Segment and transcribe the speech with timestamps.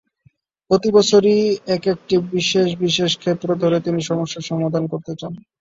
[0.71, 1.39] প্রতিবছরই
[1.75, 5.33] একেকটি বিশেষ বিশেষ ক্ষেত্র ধরে তিনি সমস্যার সমাধান করতে চান।